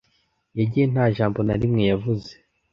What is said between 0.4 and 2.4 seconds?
Yagiye nta jambo na rimwe yavuze.